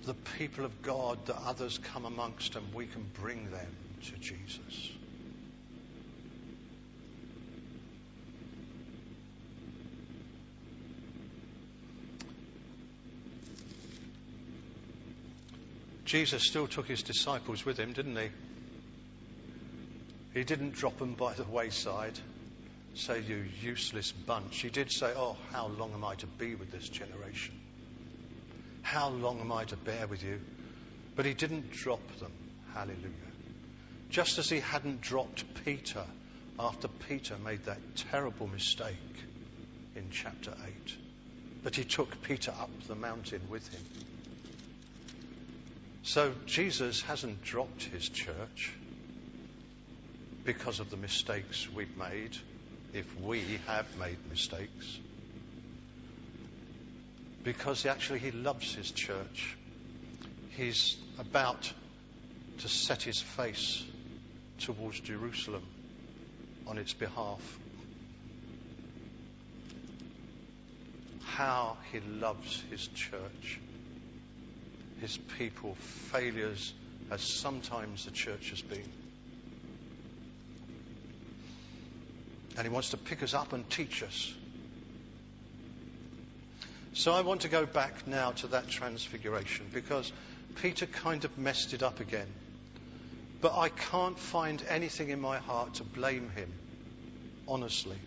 the 0.05 0.13
people 0.37 0.65
of 0.65 0.81
God 0.81 1.25
that 1.27 1.37
others 1.45 1.77
come 1.77 2.05
amongst 2.05 2.55
and 2.55 2.73
we 2.73 2.85
can 2.85 3.05
bring 3.21 3.49
them 3.51 3.71
to 4.09 4.17
Jesus. 4.17 4.91
Jesus 16.05 16.43
still 16.43 16.67
took 16.67 16.87
his 16.87 17.01
disciples 17.01 17.65
with 17.65 17.77
him, 17.77 17.93
didn't 17.93 18.15
he? 18.15 18.29
He 20.35 20.43
didn't 20.43 20.73
drop 20.73 20.99
them 20.99 21.13
by 21.13 21.33
the 21.33 21.43
wayside, 21.43 22.19
say, 22.93 23.21
You 23.21 23.43
useless 23.61 24.11
bunch. 24.11 24.61
He 24.61 24.69
did 24.69 24.91
say, 24.91 25.11
Oh, 25.15 25.35
how 25.51 25.67
long 25.67 25.93
am 25.93 26.03
I 26.03 26.15
to 26.15 26.27
be 26.27 26.55
with 26.55 26.71
this 26.71 26.87
generation? 26.89 27.55
How 28.81 29.09
long 29.09 29.39
am 29.39 29.51
I 29.51 29.63
to 29.65 29.77
bear 29.77 30.05
with 30.05 30.23
you? 30.23 30.39
But 31.15 31.25
he 31.25 31.33
didn't 31.33 31.71
drop 31.71 32.19
them. 32.19 32.31
Hallelujah. 32.73 33.31
Just 34.09 34.37
as 34.37 34.49
he 34.49 34.59
hadn't 34.59 35.01
dropped 35.01 35.43
Peter 35.63 36.03
after 36.59 36.87
Peter 37.09 37.35
made 37.43 37.63
that 37.65 37.79
terrible 37.95 38.47
mistake 38.47 38.95
in 39.95 40.03
chapter 40.11 40.53
8. 40.65 40.73
But 41.63 41.75
he 41.75 41.83
took 41.83 42.21
Peter 42.21 42.51
up 42.51 42.69
the 42.87 42.95
mountain 42.95 43.41
with 43.49 43.67
him. 43.69 43.81
So 46.05 46.31
Jesus 46.45 47.01
hasn't 47.01 47.43
dropped 47.43 47.85
his 47.85 48.07
church 48.07 48.71
because 50.45 50.79
of 50.79 50.91
the 50.91 50.97
mistakes 50.97 51.67
we've 51.73 51.97
made, 51.97 52.37
if 52.93 53.19
we 53.19 53.59
have 53.65 53.87
made 53.97 54.17
mistakes. 54.29 54.99
Because 57.43 57.87
actually 57.87 58.19
he 58.19 58.29
loves 58.29 58.75
his 58.75 58.91
church. 58.91 59.57
He's 60.55 60.95
about 61.17 61.73
to 62.59 62.69
set 62.69 63.01
his 63.01 63.19
face 63.19 63.83
towards 64.59 64.99
Jerusalem 64.99 65.63
on 66.67 66.77
its 66.77 66.93
behalf. 66.93 67.59
How 71.23 71.77
he 71.91 71.99
loves 71.99 72.61
his 72.69 72.87
church 72.89 73.59
his 75.01 75.17
people 75.37 75.75
failures 75.75 76.73
as 77.11 77.21
sometimes 77.21 78.05
the 78.05 78.11
church 78.11 78.49
has 78.49 78.61
been. 78.61 78.89
And 82.57 82.65
he 82.65 82.73
wants 82.73 82.91
to 82.91 82.97
pick 82.97 83.21
us 83.21 83.33
up 83.33 83.53
and 83.53 83.69
teach 83.69 84.01
us. 84.01 84.33
So 86.93 87.13
I 87.13 87.21
want 87.21 87.41
to 87.41 87.49
go 87.49 87.65
back 87.65 88.07
now 88.07 88.31
to 88.31 88.47
that 88.47 88.69
transfiguration 88.69 89.65
because 89.73 90.11
Peter 90.61 90.85
kind 90.85 91.25
of 91.25 91.37
messed 91.37 91.73
it 91.73 91.83
up 91.83 91.99
again. 91.99 92.27
But 93.41 93.57
I 93.57 93.69
can't 93.69 94.17
find 94.17 94.63
anything 94.69 95.09
in 95.09 95.19
my 95.19 95.37
heart 95.37 95.75
to 95.75 95.83
blame 95.83 96.29
him, 96.29 96.51
honestly. 97.47 97.97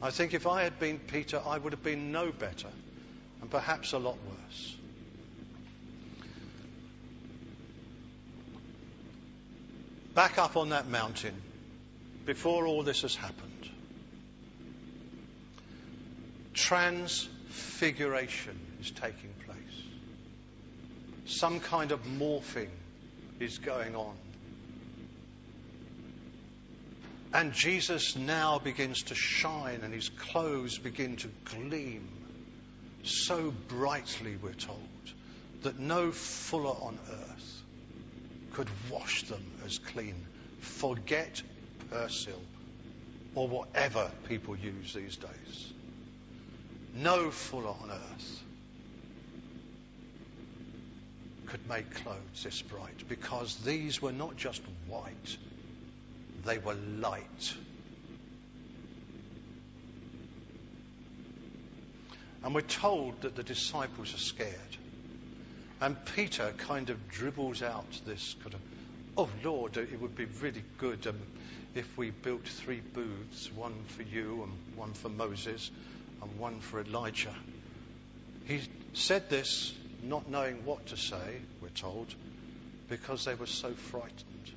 I 0.00 0.10
think 0.10 0.32
if 0.32 0.46
I 0.46 0.62
had 0.62 0.78
been 0.78 0.98
Peter, 0.98 1.40
I 1.46 1.58
would 1.58 1.72
have 1.72 1.82
been 1.82 2.12
no 2.12 2.32
better 2.32 2.68
and 3.42 3.50
perhaps 3.50 3.92
a 3.92 3.98
lot 3.98 4.16
worse. 4.26 4.76
Back 10.16 10.38
up 10.38 10.56
on 10.56 10.70
that 10.70 10.88
mountain, 10.88 11.34
before 12.24 12.66
all 12.66 12.82
this 12.82 13.02
has 13.02 13.14
happened, 13.14 13.68
transfiguration 16.54 18.58
is 18.80 18.90
taking 18.92 19.34
place. 19.44 19.58
Some 21.26 21.60
kind 21.60 21.92
of 21.92 22.02
morphing 22.06 22.70
is 23.40 23.58
going 23.58 23.94
on. 23.94 24.14
And 27.34 27.52
Jesus 27.52 28.16
now 28.16 28.58
begins 28.58 29.02
to 29.02 29.14
shine, 29.14 29.80
and 29.82 29.92
his 29.92 30.08
clothes 30.08 30.78
begin 30.78 31.16
to 31.16 31.28
gleam 31.44 32.08
so 33.02 33.52
brightly, 33.68 34.36
we're 34.40 34.54
told, 34.54 34.80
that 35.60 35.78
no 35.78 36.10
fuller 36.10 36.70
on 36.70 36.98
earth 37.10 37.56
could 38.56 38.68
wash 38.90 39.22
them 39.24 39.44
as 39.66 39.76
clean. 39.76 40.14
Forget 40.60 41.42
Persil 41.92 42.40
or 43.34 43.46
whatever 43.46 44.10
people 44.30 44.56
use 44.56 44.94
these 44.94 45.16
days. 45.16 45.72
No 46.94 47.30
fuller 47.30 47.74
on 47.82 47.90
earth 47.90 48.42
could 51.44 51.68
make 51.68 51.94
clothes 51.96 52.42
this 52.42 52.62
bright 52.62 53.06
because 53.10 53.56
these 53.56 54.00
were 54.00 54.12
not 54.12 54.38
just 54.38 54.62
white, 54.88 55.36
they 56.46 56.56
were 56.56 56.76
light. 56.98 57.54
And 62.42 62.54
we're 62.54 62.62
told 62.62 63.20
that 63.20 63.36
the 63.36 63.42
disciples 63.42 64.14
are 64.14 64.18
scared. 64.18 64.76
And 65.80 65.96
Peter 66.14 66.54
kind 66.56 66.88
of 66.88 67.08
dribbles 67.08 67.62
out 67.62 68.00
this 68.06 68.34
kind 68.42 68.54
of, 68.54 68.60
oh 69.16 69.28
Lord, 69.44 69.76
it 69.76 70.00
would 70.00 70.16
be 70.16 70.26
really 70.40 70.62
good 70.78 71.06
um, 71.06 71.16
if 71.74 71.98
we 71.98 72.10
built 72.10 72.44
three 72.46 72.80
booths, 72.94 73.52
one 73.52 73.84
for 73.88 74.02
you 74.02 74.42
and 74.42 74.52
one 74.74 74.94
for 74.94 75.10
Moses 75.10 75.70
and 76.22 76.38
one 76.38 76.60
for 76.60 76.80
Elijah. 76.80 77.34
He 78.46 78.60
said 78.94 79.28
this 79.28 79.74
not 80.02 80.30
knowing 80.30 80.64
what 80.64 80.86
to 80.86 80.96
say, 80.96 81.40
we're 81.60 81.68
told, 81.68 82.14
because 82.88 83.24
they 83.24 83.34
were 83.34 83.46
so 83.46 83.72
frightened. 83.72 84.50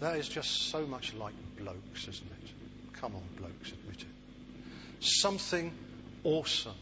That 0.00 0.16
is 0.16 0.28
just 0.28 0.70
so 0.70 0.84
much 0.86 1.14
like 1.14 1.34
blokes, 1.56 2.08
isn't 2.08 2.30
it? 2.30 3.00
Come 3.00 3.14
on, 3.14 3.22
blokes, 3.36 3.72
admit 3.72 4.00
it. 4.00 4.06
Something 5.00 5.72
awesome 6.22 6.72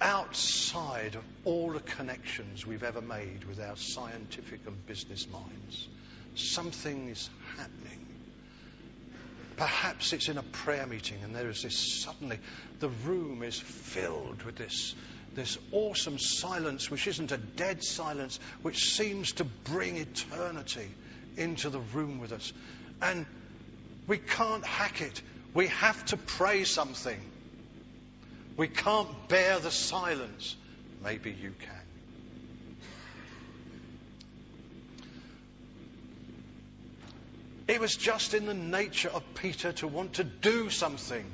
outside 0.00 1.14
of 1.14 1.24
all 1.44 1.72
the 1.72 1.80
connections 1.80 2.66
we've 2.66 2.84
ever 2.84 3.00
made 3.00 3.44
with 3.44 3.60
our 3.60 3.76
scientific 3.76 4.60
and 4.66 4.86
business 4.86 5.26
minds. 5.30 5.88
Something 6.34 7.08
is 7.08 7.28
happening. 7.56 7.98
Perhaps 9.56 10.12
it's 10.12 10.28
in 10.28 10.38
a 10.38 10.42
prayer 10.42 10.86
meeting 10.86 11.18
and 11.24 11.34
there 11.34 11.48
is 11.48 11.62
this 11.62 12.02
suddenly, 12.04 12.38
the 12.78 12.88
room 12.88 13.42
is 13.42 13.58
filled 13.58 14.44
with 14.44 14.54
this, 14.54 14.94
this 15.34 15.58
awesome 15.72 16.18
silence, 16.18 16.90
which 16.90 17.08
isn't 17.08 17.32
a 17.32 17.38
dead 17.38 17.82
silence, 17.82 18.38
which 18.62 18.92
seems 18.92 19.32
to 19.32 19.44
bring 19.44 19.96
eternity 19.96 20.88
into 21.36 21.70
the 21.70 21.80
room 21.80 22.20
with 22.20 22.30
us. 22.30 22.52
And 23.02 23.26
we 24.06 24.18
can't 24.18 24.64
hack 24.64 25.00
it. 25.00 25.22
We 25.54 25.66
have 25.68 26.04
to 26.06 26.16
pray 26.16 26.62
something. 26.62 27.20
We 28.58 28.66
can't 28.66 29.08
bear 29.28 29.60
the 29.60 29.70
silence. 29.70 30.56
Maybe 31.02 31.30
you 31.30 31.54
can. 31.60 31.78
It 37.68 37.80
was 37.80 37.94
just 37.94 38.34
in 38.34 38.46
the 38.46 38.54
nature 38.54 39.10
of 39.10 39.22
Peter 39.36 39.72
to 39.74 39.86
want 39.86 40.14
to 40.14 40.24
do 40.24 40.70
something. 40.70 41.24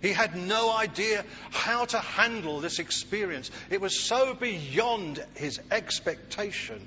He 0.00 0.14
had 0.14 0.34
no 0.34 0.74
idea 0.74 1.22
how 1.50 1.84
to 1.84 1.98
handle 1.98 2.60
this 2.60 2.78
experience. 2.78 3.50
It 3.68 3.82
was 3.82 4.00
so 4.00 4.32
beyond 4.32 5.22
his 5.34 5.60
expectation 5.70 6.80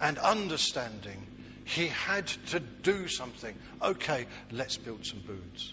and 0.00 0.16
understanding. 0.16 1.18
He 1.64 1.88
had 1.88 2.28
to 2.52 2.60
do 2.82 3.06
something. 3.08 3.54
Okay, 3.82 4.26
let's 4.50 4.78
build 4.78 5.04
some 5.04 5.20
booths 5.26 5.72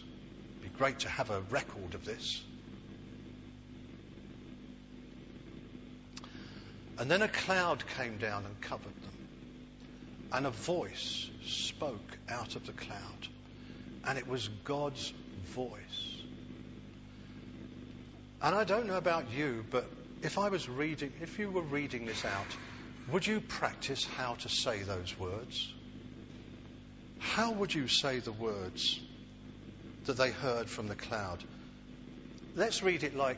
great 0.79 0.99
to 0.99 1.09
have 1.09 1.29
a 1.29 1.41
record 1.49 1.93
of 1.93 2.05
this. 2.05 2.41
And 6.97 7.11
then 7.11 7.21
a 7.21 7.27
cloud 7.27 7.83
came 7.97 8.17
down 8.17 8.45
and 8.45 8.61
covered 8.61 8.85
them. 9.03 9.27
And 10.31 10.47
a 10.47 10.51
voice 10.51 11.29
spoke 11.45 12.17
out 12.29 12.55
of 12.55 12.65
the 12.65 12.71
cloud. 12.71 13.27
And 14.05 14.17
it 14.17 14.25
was 14.25 14.47
God's 14.63 15.11
voice. 15.47 16.15
And 18.41 18.55
I 18.55 18.63
don't 18.63 18.87
know 18.87 18.97
about 18.97 19.29
you, 19.31 19.65
but 19.69 19.85
if 20.21 20.37
I 20.37 20.47
was 20.47 20.69
reading, 20.69 21.11
if 21.21 21.39
you 21.39 21.51
were 21.51 21.61
reading 21.61 22.05
this 22.05 22.23
out, 22.23 22.57
would 23.11 23.27
you 23.27 23.41
practice 23.41 24.05
how 24.05 24.35
to 24.35 24.47
say 24.47 24.79
those 24.83 25.19
words? 25.19 25.73
How 27.19 27.51
would 27.51 27.73
you 27.73 27.89
say 27.89 28.19
the 28.19 28.31
words? 28.31 29.01
That 30.10 30.17
they 30.17 30.32
heard 30.32 30.67
from 30.67 30.88
the 30.88 30.95
cloud. 30.95 31.43
Let's 32.56 32.82
read 32.82 33.04
it 33.04 33.15
like 33.15 33.38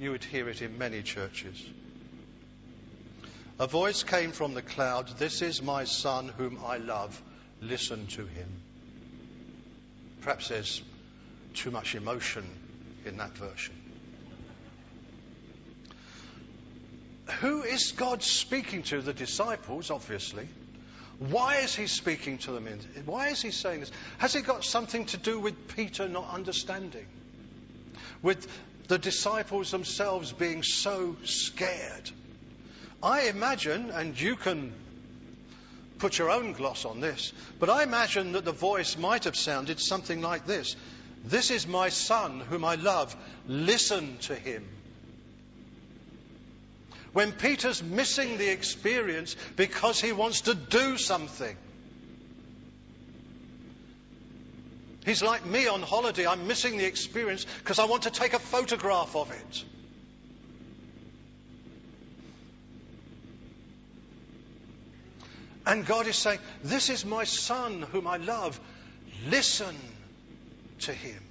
you 0.00 0.10
would 0.10 0.24
hear 0.24 0.48
it 0.48 0.60
in 0.60 0.76
many 0.76 1.02
churches. 1.02 1.64
A 3.60 3.68
voice 3.68 4.02
came 4.02 4.32
from 4.32 4.54
the 4.54 4.62
cloud 4.62 5.18
This 5.18 5.40
is 5.40 5.62
my 5.62 5.84
son 5.84 6.32
whom 6.36 6.58
I 6.66 6.78
love. 6.78 7.22
Listen 7.60 8.08
to 8.08 8.26
him. 8.26 8.48
Perhaps 10.22 10.48
there's 10.48 10.82
too 11.54 11.70
much 11.70 11.94
emotion 11.94 12.44
in 13.06 13.18
that 13.18 13.38
version. 13.38 13.76
Who 17.40 17.62
is 17.62 17.92
God 17.92 18.24
speaking 18.24 18.82
to? 18.84 19.00
The 19.00 19.12
disciples, 19.12 19.92
obviously. 19.92 20.48
Why 21.18 21.56
is 21.56 21.74
he 21.74 21.86
speaking 21.86 22.38
to 22.38 22.52
them? 22.52 22.66
Why 23.04 23.28
is 23.28 23.40
he 23.40 23.50
saying 23.50 23.80
this? 23.80 23.92
Has 24.18 24.34
it 24.34 24.46
got 24.46 24.64
something 24.64 25.06
to 25.06 25.16
do 25.16 25.38
with 25.38 25.54
Peter 25.76 26.08
not 26.08 26.28
understanding? 26.30 27.06
With 28.22 28.46
the 28.88 28.98
disciples 28.98 29.70
themselves 29.70 30.32
being 30.32 30.62
so 30.62 31.16
scared? 31.24 32.10
I 33.02 33.22
imagine, 33.22 33.90
and 33.90 34.18
you 34.20 34.34
can 34.36 34.72
put 35.98 36.18
your 36.18 36.30
own 36.30 36.52
gloss 36.52 36.84
on 36.84 37.00
this, 37.00 37.32
but 37.60 37.70
I 37.70 37.82
imagine 37.82 38.32
that 38.32 38.44
the 38.44 38.52
voice 38.52 38.96
might 38.96 39.24
have 39.24 39.36
sounded 39.36 39.78
something 39.80 40.20
like 40.20 40.46
this 40.46 40.74
This 41.24 41.50
is 41.50 41.66
my 41.66 41.90
son 41.90 42.40
whom 42.40 42.64
I 42.64 42.74
love. 42.74 43.14
Listen 43.46 44.18
to 44.22 44.34
him 44.34 44.64
when 47.14 47.30
Peter's 47.30 47.80
missing 47.82 48.38
the 48.38 48.50
experience 48.50 49.36
because 49.56 50.00
he 50.00 50.12
wants 50.12 50.42
to 50.42 50.54
do 50.54 50.98
something. 50.98 51.56
He's 55.04 55.22
like 55.22 55.46
me 55.46 55.68
on 55.68 55.80
holiday. 55.80 56.26
I'm 56.26 56.48
missing 56.48 56.76
the 56.76 56.84
experience 56.84 57.46
because 57.58 57.78
I 57.78 57.84
want 57.84 58.02
to 58.02 58.10
take 58.10 58.32
a 58.34 58.38
photograph 58.40 59.14
of 59.14 59.30
it. 59.30 59.64
And 65.66 65.86
God 65.86 66.08
is 66.08 66.16
saying, 66.16 66.40
This 66.64 66.90
is 66.90 67.06
my 67.06 67.24
son 67.24 67.82
whom 67.92 68.08
I 68.08 68.16
love. 68.16 68.58
Listen 69.28 69.76
to 70.80 70.92
him. 70.92 71.22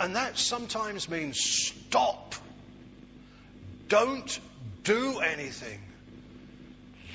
And 0.00 0.16
that 0.16 0.38
sometimes 0.38 1.10
means 1.10 1.38
stop 1.38 2.34
don't 3.90 4.40
do 4.84 5.18
anything. 5.18 5.80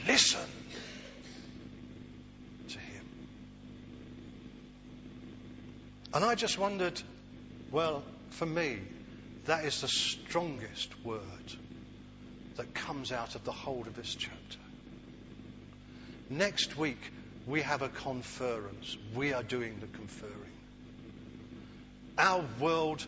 Listen 0.05 0.39
to 2.67 2.77
him. 2.77 3.05
And 6.13 6.23
I 6.23 6.35
just 6.35 6.59
wondered, 6.59 7.01
well, 7.71 8.03
for 8.29 8.45
me, 8.45 8.77
that 9.45 9.65
is 9.65 9.81
the 9.81 9.87
strongest 9.87 10.93
word 11.03 11.21
that 12.57 12.73
comes 12.73 13.11
out 13.11 13.35
of 13.35 13.43
the 13.43 13.51
whole 13.51 13.81
of 13.81 13.95
this 13.95 14.13
chapter. 14.13 14.59
Next 16.29 16.77
week, 16.77 16.99
we 17.47 17.61
have 17.61 17.81
a 17.81 17.89
conference. 17.89 18.97
We 19.15 19.33
are 19.33 19.43
doing 19.43 19.79
the 19.79 19.87
conferring. 19.87 20.33
Our 22.17 22.43
world 22.59 23.05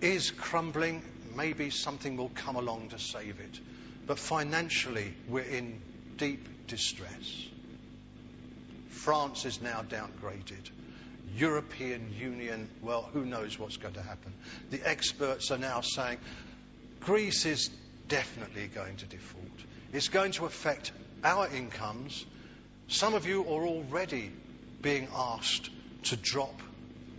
is 0.00 0.30
crumbling 0.30 1.02
maybe 1.36 1.70
something 1.70 2.16
will 2.16 2.30
come 2.30 2.56
along 2.56 2.88
to 2.90 2.98
save 2.98 3.40
it. 3.40 3.60
But 4.06 4.18
financially, 4.18 5.14
we're 5.28 5.42
in 5.42 5.80
deep 6.16 6.66
distress. 6.66 7.46
France 8.88 9.44
is 9.44 9.60
now 9.60 9.82
downgraded. 9.82 10.70
European 11.36 12.14
Union, 12.18 12.68
well, 12.82 13.08
who 13.12 13.24
knows 13.24 13.58
what's 13.58 13.76
going 13.76 13.94
to 13.94 14.02
happen. 14.02 14.32
The 14.70 14.88
experts 14.88 15.50
are 15.50 15.58
now 15.58 15.82
saying 15.82 16.18
Greece 17.00 17.44
is 17.44 17.70
definitely 18.08 18.68
going 18.68 18.96
to 18.96 19.06
default. 19.06 19.44
It's 19.92 20.08
going 20.08 20.32
to 20.32 20.46
affect 20.46 20.92
our 21.22 21.48
incomes. 21.48 22.24
Some 22.88 23.14
of 23.14 23.26
you 23.26 23.42
are 23.42 23.66
already 23.66 24.30
being 24.80 25.08
asked 25.14 25.70
to 26.04 26.16
drop 26.16 26.60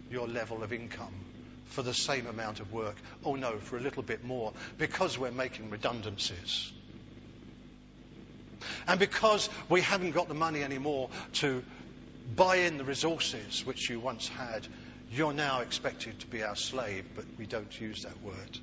your 0.10 0.28
level 0.28 0.64
of 0.64 0.74
income 0.74 1.27
for 1.70 1.82
the 1.82 1.94
same 1.94 2.28
amount 2.28 2.60
of 2.60 2.72
work. 2.72 2.96
Oh 3.24 3.36
no, 3.36 3.58
for 3.58 3.78
a 3.78 3.82
little 3.82 4.04
bit 4.04 4.24
more, 4.24 4.54
because 4.78 5.18
we're 5.18 5.32
making 5.32 5.70
redundancies. 5.70 6.72
And 8.88 9.00
because 9.00 9.50
we 9.70 9.82
haven't 9.82 10.12
got 10.12 10.28
the 10.28 10.34
money 10.34 10.64
anymore 10.64 11.10
to 11.34 11.64
buy 12.36 12.58
in 12.58 12.78
the 12.78 12.84
resources 12.84 13.66
which 13.66 13.90
you 13.90 14.00
once 14.00 14.28
had, 14.28 14.68
you're 15.12 15.34
now 15.34 15.62
expected 15.62 16.20
to 16.20 16.28
be 16.28 16.44
our 16.44 16.56
slave, 16.56 17.06
but 17.16 17.26
we 17.38 17.46
don't 17.46 17.80
use 17.80 18.04
that 18.04 18.22
word. 18.22 18.60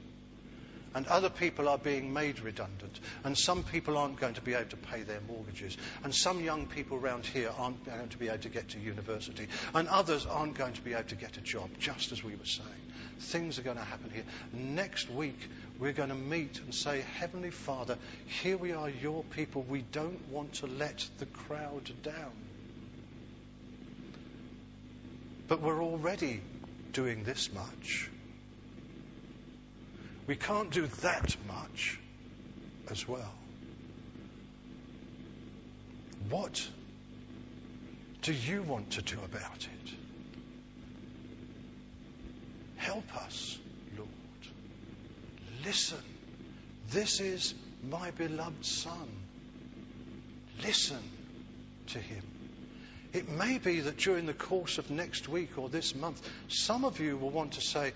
And 0.95 1.09
other 1.09 1.29
people 1.29 1.69
are 1.69 1.79
being 1.79 2.13
made 2.13 2.39
redundant. 2.41 3.01
And 3.25 3.37
some 3.37 3.65
people 3.65 3.99
aren't 3.99 4.21
going 4.21 4.35
to 4.35 4.41
be 4.41 4.55
able 4.55 4.71
to 4.71 4.77
pay 4.77 5.03
their 5.03 5.21
mortgages. 5.27 5.77
And 6.05 6.15
some 6.15 6.45
young 6.45 6.67
people 6.67 6.99
around 6.99 7.27
here 7.27 7.51
aren't 7.59 7.85
going 7.85 8.09
to 8.11 8.19
be 8.19 8.29
able 8.29 8.39
to 8.39 8.49
get 8.49 8.69
to 8.71 8.79
university. 8.79 9.49
And 9.75 9.89
others 9.89 10.25
aren't 10.25 10.55
going 10.55 10.75
to 10.75 10.83
be 10.83 10.93
able 10.93 11.09
to 11.09 11.17
get 11.17 11.37
a 11.37 11.41
job, 11.41 11.69
just 11.81 12.13
as 12.13 12.23
we 12.23 12.37
were 12.37 12.45
saying. 12.45 12.69
Things 13.19 13.59
are 13.59 13.63
going 13.63 13.77
to 13.77 13.85
happen 13.85 14.11
here. 14.11 14.25
Next 14.53 15.11
week, 15.11 15.39
we're 15.79 15.93
going 15.93 16.11
to 16.11 16.15
meet 16.15 16.61
and 16.61 16.75
say, 16.75 17.03
Heavenly 17.19 17.51
Father, 17.51 17.97
here 18.27 18.57
we 18.57 18.73
are, 18.73 18.89
your 18.89 19.25
people. 19.25 19.63
We 19.69 19.83
don't 19.93 20.29
want 20.29 20.55
to 20.55 20.67
let 20.67 21.09
the 21.19 21.27
crowd 21.27 21.91
down. 22.03 22.33
But 25.49 25.61
we're 25.61 25.83
already 25.83 26.41
doing 26.93 27.25
this 27.25 27.53
much. 27.53 28.09
We 30.27 30.37
can't 30.37 30.71
do 30.71 30.87
that 31.03 31.37
much 31.47 31.99
as 32.91 33.07
well. 33.07 33.35
What 36.31 36.67
do 38.23 38.33
you 38.33 38.63
want 38.63 38.93
to 38.93 39.03
do 39.03 39.19
about 39.23 39.67
it? 39.67 40.04
Help 42.85 43.17
us, 43.17 43.59
Lord. 43.97 44.09
Listen. 45.65 45.99
This 46.91 47.19
is 47.19 47.55
my 47.83 48.11
beloved 48.11 48.65
Son. 48.65 49.09
Listen 50.63 51.03
to 51.89 51.99
him. 51.99 52.23
It 53.15 53.29
may 53.29 53.59
be 53.59 53.81
that 53.81 53.97
during 53.97 54.27
the 54.27 54.35
course 54.35 54.79
of 54.79 54.91
next 54.91 55.29
week 55.29 55.57
or 55.57 55.69
this 55.69 55.95
month, 55.95 56.21
some 56.49 56.85
of 56.85 57.01
you 57.01 57.17
will 57.17 57.31
want 57.31 57.53
to 57.53 57.61
say, 57.61 57.93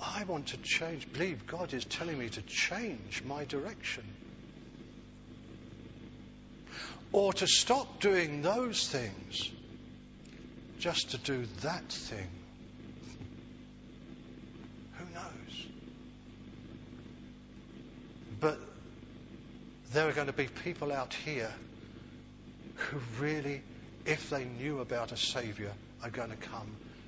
I 0.00 0.24
want 0.24 0.48
to 0.48 0.56
change. 0.56 1.10
Believe 1.12 1.46
God 1.46 1.72
is 1.72 1.84
telling 1.84 2.18
me 2.18 2.28
to 2.30 2.42
change 2.42 3.22
my 3.24 3.44
direction. 3.44 4.02
Or 7.12 7.32
to 7.34 7.46
stop 7.46 8.00
doing 8.00 8.42
those 8.42 8.88
things 8.88 9.50
just 10.80 11.10
to 11.10 11.18
do 11.18 11.46
that 11.60 11.88
thing. 11.88 12.28
Who 14.94 15.04
knows? 15.14 15.66
But 18.42 18.58
there 19.92 20.08
are 20.08 20.12
going 20.12 20.26
to 20.26 20.32
be 20.32 20.48
people 20.64 20.92
out 20.92 21.14
here 21.14 21.52
who 22.74 22.98
really, 23.20 23.62
if 24.04 24.30
they 24.30 24.44
knew 24.44 24.80
about 24.80 25.12
a 25.12 25.16
Saviour, 25.16 25.70
are 26.02 26.10
going 26.10 26.30
to 26.30 26.36
come 26.36 26.66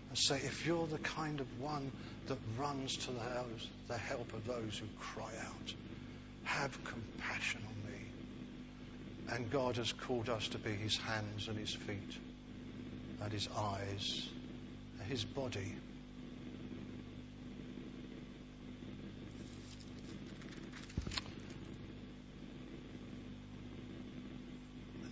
and 0.08 0.16
say, 0.16 0.36
if 0.36 0.64
you're 0.64 0.86
the 0.86 0.98
kind 0.98 1.40
of 1.40 1.60
one 1.60 1.90
that 2.28 2.38
runs 2.56 2.96
to 2.98 3.10
the, 3.10 3.44
the 3.88 3.98
help 3.98 4.32
of 4.32 4.46
those 4.46 4.78
who 4.78 4.86
cry 5.00 5.32
out, 5.44 5.74
have 6.44 6.78
compassion 6.84 7.60
on 7.66 7.92
me. 7.92 7.98
And 9.32 9.50
God 9.50 9.76
has 9.76 9.92
called 9.92 10.28
us 10.28 10.46
to 10.48 10.58
be 10.58 10.70
his 10.70 10.96
hands 10.98 11.48
and 11.48 11.58
his 11.58 11.74
feet 11.74 12.16
and 13.20 13.32
his 13.32 13.48
eyes 13.58 14.28
and 15.00 15.10
his 15.10 15.24
body. 15.24 15.74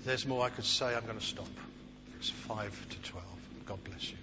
There's 0.04 0.26
more 0.26 0.44
I 0.44 0.50
could 0.50 0.64
say. 0.64 0.94
I'm 0.94 1.04
going 1.06 1.18
to 1.18 1.24
stop. 1.24 1.48
It's 2.18 2.30
5 2.30 2.88
to 2.90 3.10
12. 3.10 3.26
God 3.66 3.84
bless 3.84 4.10
you. 4.10 4.16